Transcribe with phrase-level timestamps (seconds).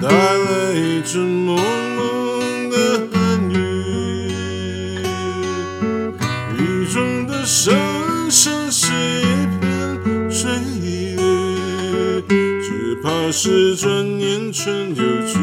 [0.00, 2.76] 带来一阵蒙蒙的
[3.12, 3.54] 寒雨，
[6.58, 7.74] 雨中的声
[8.30, 9.24] 声是一
[9.58, 9.64] 片
[10.30, 10.50] 垂
[11.16, 13.90] 泪，只怕是转
[14.20, 15.38] 眼春又去。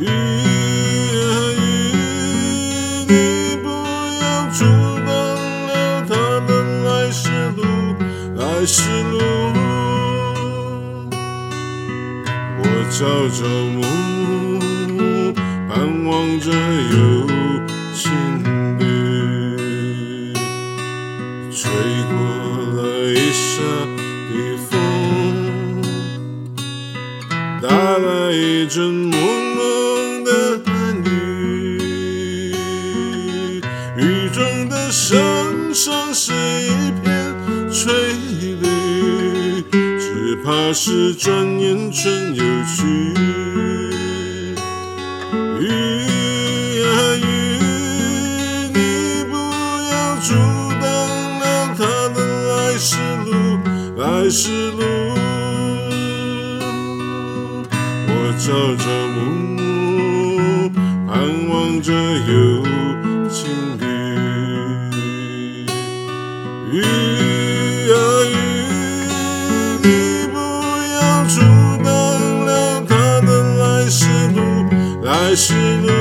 [0.00, 1.26] 雨啊
[1.58, 1.60] 雨，
[3.08, 3.12] 你
[3.62, 3.66] 不
[4.22, 4.64] 要阻
[5.04, 5.08] 挡
[5.66, 5.70] 了
[6.08, 6.14] 他
[6.46, 6.50] 的
[6.84, 7.60] 来时路，
[8.36, 8.80] 来时
[9.10, 9.14] 路。
[12.88, 15.32] 朝朝暮暮，
[15.68, 17.26] 盼望着有
[17.92, 18.10] 情
[18.78, 20.32] 侣，
[21.52, 21.68] 吹
[22.08, 22.14] 过
[22.74, 22.78] 了
[23.12, 23.44] 一夏
[24.30, 24.32] 的
[24.70, 24.72] 风，
[27.60, 29.12] 带来一阵蒙
[29.56, 30.30] 蒙的
[31.04, 31.10] 雨，
[33.98, 34.00] 雨
[34.32, 36.70] 中的声声是一
[37.02, 37.34] 片
[37.70, 37.92] 翠
[38.40, 38.56] 绿，
[40.46, 42.86] 怕是转眼春又去。
[45.58, 45.66] 雨
[46.84, 47.20] 啊雨，
[48.72, 48.78] 你
[49.28, 49.34] 不
[49.90, 50.30] 要阻
[50.80, 50.86] 挡
[51.40, 51.44] 了
[51.76, 51.80] 他
[52.14, 52.94] 的来时
[53.24, 53.28] 路，
[54.00, 54.78] 来时路。
[58.06, 59.18] 我朝朝暮
[59.56, 60.70] 暮，
[61.08, 61.12] 盼
[61.48, 62.55] 望着有
[75.36, 75.92] 息了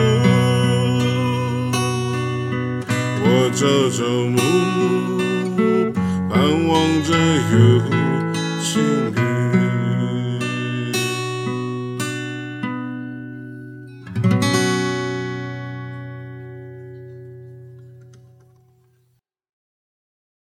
[3.21, 4.39] 我朝朝暮
[5.57, 5.91] 暮
[6.29, 7.11] 盼望着
[7.51, 7.57] 有
[8.63, 9.44] 情侣。